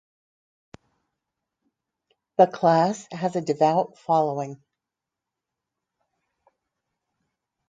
The 2.39 2.47
class 2.47 3.05
has 3.11 3.35
a 3.35 3.41
devout 3.41 3.99
following. 3.99 4.63